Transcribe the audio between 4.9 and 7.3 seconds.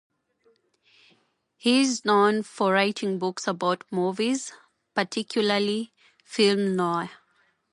particularly film noir.